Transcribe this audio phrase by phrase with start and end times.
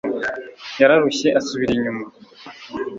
[0.79, 2.05] yararushye asubira inyuma